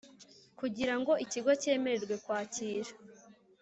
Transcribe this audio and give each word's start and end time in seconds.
Kugira 0.59 0.93
ngo 0.99 1.11
ikigo 1.25 1.51
cyemererwe 1.61 2.15
kwakira 2.23 2.91